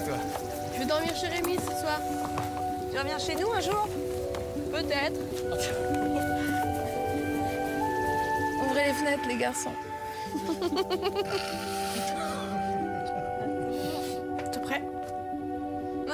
[0.00, 0.16] quoi
[0.74, 2.00] Je vais dormir chez Rémi ce soir.
[2.90, 3.86] Tu reviens chez nous un jour?
[4.70, 5.20] Peut-être.
[8.64, 9.74] Ouvrez les fenêtres, les garçons.
[14.52, 14.82] T'es prêt?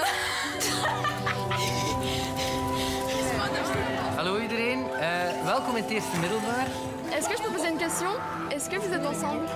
[4.16, 6.66] Hallo iedereen, uh, welkom in het eerste middelbaar.
[7.16, 8.08] Est-ce que je peux poser une question?
[8.50, 9.46] Est-ce que vous êtes ensemble?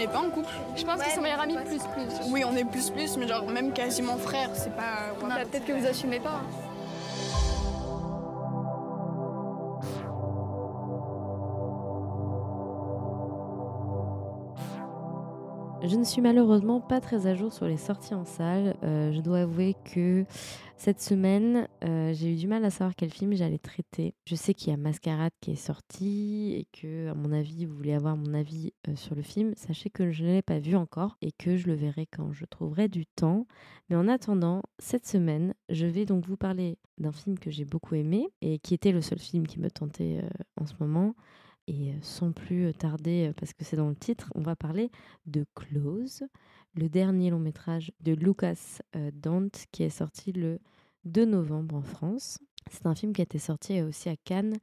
[0.00, 0.48] N'est pas en couple.
[0.76, 2.30] Je pense qu'ils sont meilleurs amis plus plus.
[2.30, 5.14] Oui, on est plus plus, mais genre même quasiment frères, c'est pas...
[5.20, 6.40] Bah, Peut-être que vous assumez pas.
[15.90, 18.76] Je ne suis malheureusement pas très à jour sur les sorties en salle.
[18.84, 20.24] Euh, je dois avouer que
[20.76, 24.14] cette semaine, euh, j'ai eu du mal à savoir quel film j'allais traiter.
[24.24, 27.74] Je sais qu'il y a Mascarade qui est sorti et que, à mon avis, vous
[27.74, 29.52] voulez avoir mon avis euh, sur le film.
[29.56, 32.44] Sachez que je ne l'ai pas vu encore et que je le verrai quand je
[32.44, 33.48] trouverai du temps.
[33.88, 37.96] Mais en attendant, cette semaine, je vais donc vous parler d'un film que j'ai beaucoup
[37.96, 40.22] aimé et qui était le seul film qui me tentait
[40.56, 41.16] en ce moment.
[41.72, 44.90] Et sans plus tarder, parce que c'est dans le titre, on va parler
[45.26, 46.24] de Close,
[46.74, 48.80] le dernier long métrage de Lucas
[49.12, 50.58] Dante qui est sorti le
[51.04, 52.40] 2 novembre en France.
[52.72, 54.56] C'est un film qui a été sorti aussi à Cannes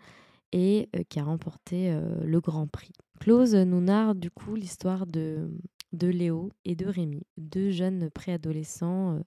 [0.51, 2.91] et qui a remporté le Grand Prix.
[3.21, 5.49] Close nous narre du coup l'histoire de,
[5.93, 9.21] de Léo et de Rémi, deux jeunes préadolescents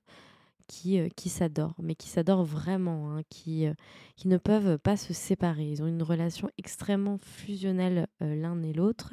[0.70, 3.66] qui, qui s'adorent, mais qui s'adorent vraiment, hein, qui,
[4.14, 5.68] qui ne peuvent pas se séparer.
[5.68, 9.12] Ils ont une relation extrêmement fusionnelle l'un et l'autre.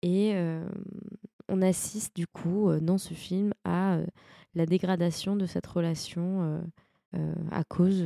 [0.00, 0.34] Et
[1.48, 3.98] on assiste du coup dans ce film à
[4.54, 6.62] la dégradation de cette relation
[7.50, 8.04] à, cause,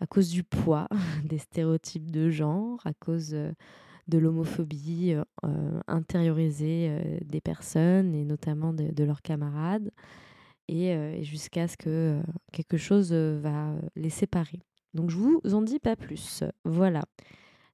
[0.00, 0.88] à cause du poids
[1.24, 3.36] des stéréotypes de genre, à cause
[4.08, 5.14] de l'homophobie
[5.86, 9.90] intériorisée des personnes et notamment de leurs camarades
[10.68, 12.20] et, jusqu'à ce que
[12.52, 14.60] quelque chose va les séparer.
[14.94, 16.44] Donc je vous en dis pas plus.
[16.64, 17.04] Voilà.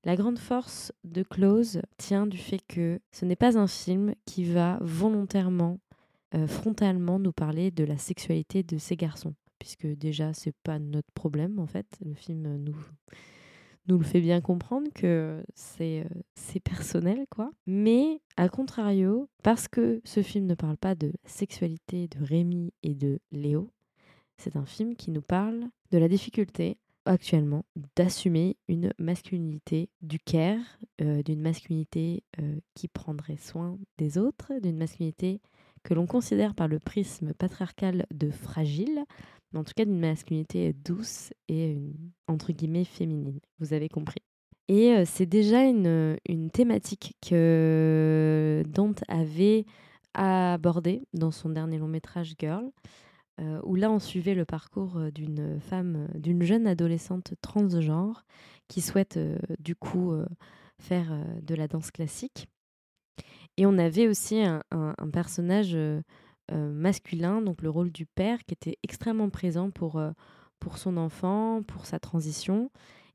[0.05, 4.45] La grande force de Close tient du fait que ce n'est pas un film qui
[4.45, 5.79] va volontairement,
[6.47, 11.59] frontalement nous parler de la sexualité de ces garçons, puisque déjà c'est pas notre problème
[11.59, 11.87] en fait.
[12.05, 12.77] Le film nous
[13.87, 17.51] nous le fait bien comprendre que c'est c'est personnel quoi.
[17.67, 22.95] Mais à contrario, parce que ce film ne parle pas de sexualité de Rémi et
[22.95, 23.71] de Léo,
[24.39, 30.79] c'est un film qui nous parle de la difficulté actuellement d'assumer une masculinité du care,
[30.99, 32.25] d'une masculinité
[32.75, 35.43] qui prendrait soin des autres, d'une masculinité
[35.83, 39.05] que l'on considère par le prisme patriarcal de fragile,
[39.55, 41.79] mais en tout cas d'une masculinité douce et
[42.27, 43.39] entre guillemets féminine.
[43.61, 44.21] Vous avez compris.
[44.67, 49.65] Et c'est déjà une, une, thématique que Dante avait
[50.15, 52.71] abordée dans son dernier long métrage Girl,
[53.63, 58.25] où là on suivait le parcours d'une femme, d'une jeune adolescente transgenre
[58.69, 59.19] qui souhaite
[59.59, 60.15] du coup
[60.79, 62.49] faire de la danse classique.
[63.59, 65.77] Et on avait aussi un, un personnage
[66.53, 70.03] masculin, donc le rôle du père, qui était extrêmement présent pour,
[70.61, 72.71] pour son enfant, pour sa transition.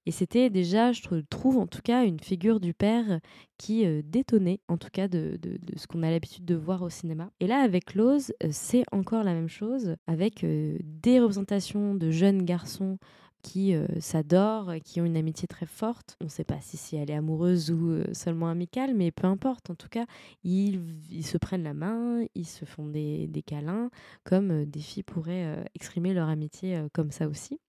[0.06, 3.20] Et c'était déjà, je trouve en tout cas, une figure du père
[3.58, 6.90] qui détonnait, en tout cas, de, de, de ce qu'on a l'habitude de voir au
[6.90, 7.30] cinéma.
[7.40, 12.98] Et là, avec Lose, c'est encore la même chose, avec des représentations de jeunes garçons
[13.42, 16.18] qui s'adorent, qui ont une amitié très forte.
[16.22, 19.70] On ne sait pas si, elle est amoureuse ou seulement amicale, mais peu importe.
[19.70, 20.06] En tout cas,
[20.44, 20.80] ils,
[21.24, 23.90] se prennent la main, ils se font des, des câlins,
[24.24, 27.60] comme des filles pourraient exprimer leur amitié comme ça aussi.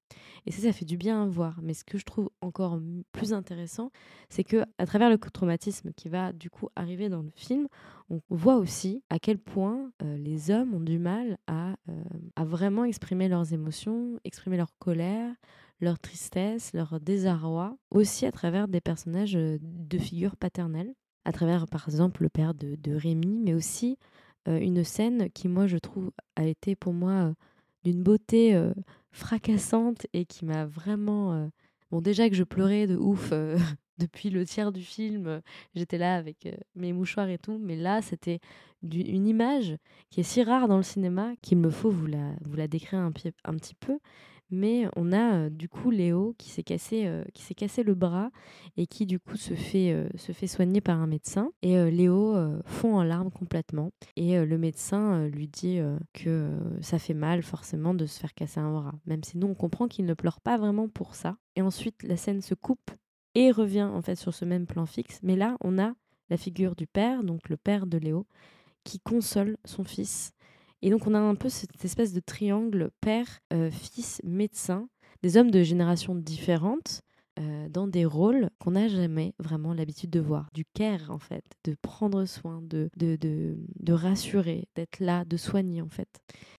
[0.47, 1.59] Et ça, ça fait du bien à voir.
[1.63, 2.81] Mais ce que je trouve encore
[3.13, 3.91] plus intéressant,
[4.29, 7.69] c'est que à travers le traumatisme qui va du coup arriver dans le film,
[8.09, 11.77] on voit aussi à quel point les hommes ont du mal à,
[12.41, 15.31] à vraiment exprimer leurs émotions, exprimer leur colère,
[15.83, 20.95] leur tristesse, leur désarroi, aussi à travers des personnages de figures paternelles,
[21.27, 23.99] à travers par exemple le père de, de Rémi, mais aussi
[24.47, 27.35] une scène qui moi je trouve a été pour moi
[27.85, 28.59] d'une beauté
[29.11, 31.51] fracassante et qui m'a vraiment...
[31.91, 33.33] Bon déjà que je pleurais de ouf
[33.99, 35.43] depuis le tiers du film,
[35.75, 38.41] j'étais là avec mes mouchoirs et tout, mais là c'était
[38.83, 39.77] une image
[40.09, 43.75] qui est si rare dans le cinéma qu'il me faut vous la, décrire un petit
[43.75, 43.99] peu,
[44.51, 48.31] mais on a du coup Léo qui s'est cassé, qui s'est cassé le bras
[48.77, 51.51] et qui du coup se fait, se fait soigner par un médecin.
[51.63, 53.93] Et Léo fond en larmes complètement.
[54.17, 55.81] Et le médecin lui dit
[56.13, 56.51] que
[56.81, 59.89] ça fait mal forcément de se faire casser un bras, même si nous on comprend
[59.89, 61.37] qu'il ne pleure pas vraiment pour ça.
[61.57, 62.91] Et ensuite la scène se coupe
[63.35, 65.21] et revient en fait sur ce même plan fixe.
[65.23, 65.95] Mais là on a
[66.29, 68.27] la figure du père, donc le père de Léo,
[68.85, 70.33] qui console son fils
[70.83, 74.89] Et donc on a un peu cette espèce de triangle père, euh, fils, médecin,
[75.23, 77.03] des hommes de générations différentes
[77.39, 80.49] euh, dans des rôles qu'on n'a jamais vraiment l'habitude de voir.
[80.53, 85.37] Du care, en fait, de prendre soin, de, de, de, de rassurer, d'être là, de
[85.37, 86.09] soigner, en fait.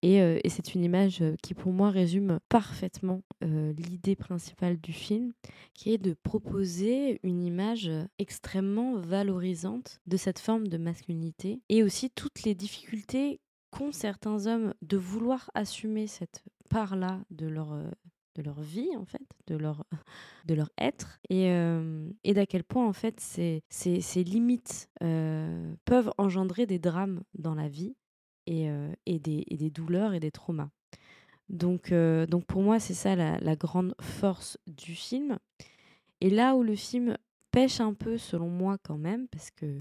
[0.02, 5.34] Et, euh, et c'est une image qui, pour moi, résume parfaitement l'idée principale du film,
[5.74, 12.12] qui est de proposer une image extrêmement valorisante de cette forme de masculinité et aussi
[12.12, 13.40] toutes les difficultés
[13.72, 17.90] qu'ont certains hommes de vouloir assumer cette part-là de leur, euh,
[18.36, 19.86] de leur vie, en fait, de leur,
[20.46, 25.74] de leur être, et, euh, et d'à quel point, en fait, ces, ces, limites euh,
[25.86, 27.96] peuvent engendrer des drames dans la vie
[28.48, 28.68] et,
[29.06, 30.72] et, des, et des douleurs et des traumas.
[31.48, 35.38] Donc, donc pour moi, c'est ça la grande force du film.
[36.22, 37.18] Et là où le film
[37.52, 39.80] pêche un peu, selon moi, quand même, parce que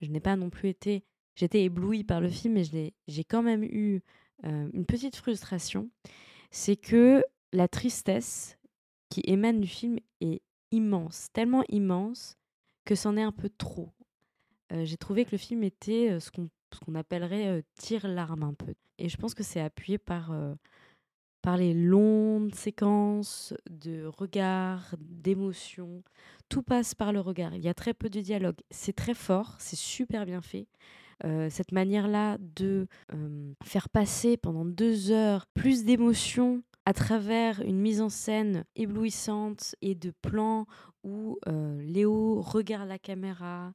[0.00, 1.04] je n'ai pas non plus été
[1.38, 4.02] j'étais éblouie par le film, mais j'ai quand même eu
[4.44, 5.88] euh, une petite frustration.
[6.50, 8.58] C'est que la tristesse
[9.08, 12.36] qui émane du film est immense, tellement immense
[12.84, 13.90] que c'en est un peu trop.
[14.72, 18.74] Euh, j'ai trouvé que le film était euh, ce qu'on appellerait euh, tire-larme un peu.
[18.98, 20.34] Et je pense que c'est appuyé par,
[21.40, 26.02] par les longues séquences de regards, d'émotions.
[26.48, 27.54] Tout passe par le regard.
[27.54, 28.56] Il y a très peu de dialogue.
[28.70, 30.66] C'est très fort, c'est super bien fait.
[31.24, 37.80] Euh, cette manière-là de euh, faire passer pendant deux heures plus d'émotions à travers une
[37.80, 40.66] mise en scène éblouissante et de plans
[41.02, 43.72] où euh, Léo regarde la caméra,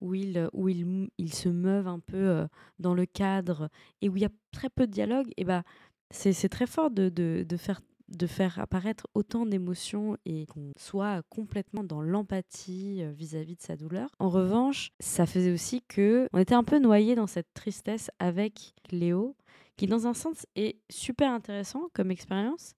[0.00, 2.46] où il, où il, il se meuvent un peu
[2.78, 3.68] dans le cadre
[4.00, 5.62] et où il y a très peu de dialogue, bah,
[6.10, 10.72] c'est c'est très fort de, de, de faire de faire apparaître autant d'émotions et qu'on
[10.76, 14.10] soit complètement dans l'empathie euh, vis-à-vis de sa douleur.
[14.18, 18.74] En revanche, ça faisait aussi que on était un peu noyé dans cette tristesse avec
[18.90, 19.36] Léo,
[19.76, 22.74] qui dans un sens est super intéressant comme expérience,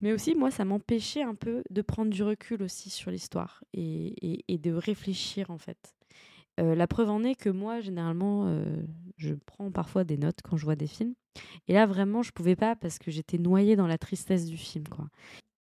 [0.00, 4.14] mais aussi moi ça m'empêchait un peu de prendre du recul aussi sur l'histoire et,
[4.32, 5.94] et- et de réfléchir en fait.
[6.58, 8.82] Euh, la preuve en est que moi, généralement, euh,
[9.16, 11.14] je prends parfois des notes quand je vois des films.
[11.68, 14.84] Et là, vraiment, je pouvais pas parce que j'étais noyée dans la tristesse du film.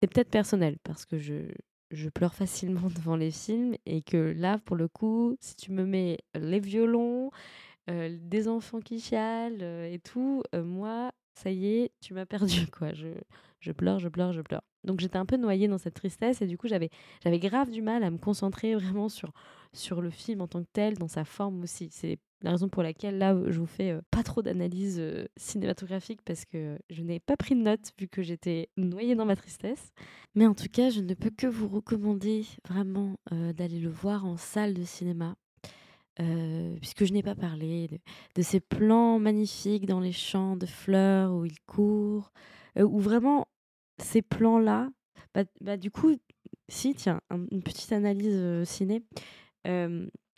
[0.02, 1.52] C'est peut-être personnel parce que je,
[1.92, 5.86] je pleure facilement devant les films et que là, pour le coup, si tu me
[5.86, 7.32] mets les violons,
[7.90, 12.68] euh, des enfants qui chialent et tout, moi, ça y est, tu m'as perdu.
[12.78, 12.94] quoi.
[12.94, 13.08] Je,
[13.60, 14.64] je pleure, je pleure, je pleure.
[14.84, 16.90] Donc j'étais un peu noyée dans cette tristesse et du coup, j'avais
[17.24, 19.32] j'avais grave du mal à me concentrer vraiment sur
[19.72, 21.90] sur le film en tant que tel, dans sa forme aussi.
[21.92, 26.22] C'est la raison pour laquelle là, je vous fais euh, pas trop d'analyse euh, cinématographique
[26.24, 29.94] parce que je n'ai pas pris de notes vu que j'étais noyée dans ma tristesse.
[30.36, 34.26] Mais en tout cas, je ne peux que vous recommander vraiment euh, d'aller le voir
[34.26, 35.36] en salle de cinéma.
[36.20, 37.90] Euh, puisque je n'ai pas parlé
[38.36, 42.32] de, ces plans magnifiques dans les champs de fleurs où il court,
[42.78, 43.48] euh, où vraiment
[43.98, 44.90] ces plans-là,
[45.34, 46.16] bah, bah, du coup,
[46.68, 49.04] si, tiens, un- une petite analyse euh, ciné.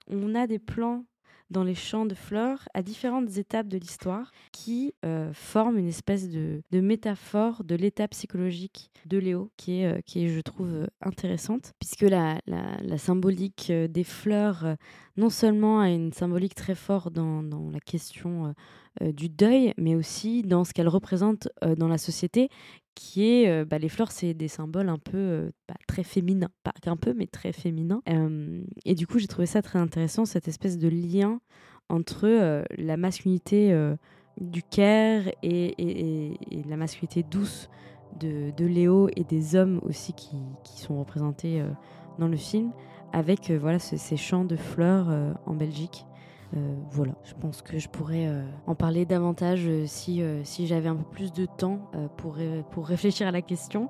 [0.07, 1.05] On a des plans
[1.49, 6.29] dans les champs de fleurs à différentes étapes de l'histoire qui euh, forment une espèce
[6.29, 10.87] de, métaphore de l'état psychologique de Léo qui est, euh, qui est je trouve, euh,
[11.01, 14.75] intéressante puisque la, la, symbolique des fleurs
[15.17, 18.53] non seulement a une symbolique très forte dans, dans la question
[19.01, 22.49] du deuil, mais aussi dans ce qu'elle représente dans la société
[22.95, 26.49] qui est euh, bah, les fleurs c'est des symboles un peu euh, bah, très féminins.
[26.63, 28.01] Pas qu'un peu mais très féminins.
[28.09, 31.39] Euh, et du coup j'ai trouvé ça très intéressant cette espèce de lien
[31.89, 33.71] entre la masculinité
[34.41, 36.33] du Caire et,
[36.67, 37.69] la masculinité douce
[38.19, 41.63] de, de Léo et des hommes aussi qui, qui sont représentés
[42.17, 42.71] dans le film
[43.13, 45.09] avec voilà ce- ces champs de fleurs
[45.45, 46.07] en Belgique
[46.55, 50.95] euh, voilà, je pense que je pourrais euh, en parler davantage euh, si, j'avais un
[50.95, 51.79] peu plus de temps
[52.17, 53.89] pour, ré- pour réfléchir à la question.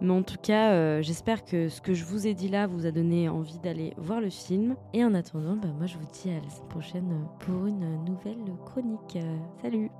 [0.00, 2.90] Mais en tout cas, j'espère que ce que je vous ai dit là vous a
[2.90, 4.76] donné envie d'aller voir le film.
[4.92, 8.44] Et en attendant, bah, moi je vous dis à la semaine prochaine pour une nouvelle
[8.66, 9.16] chronique.
[9.62, 9.90] Salut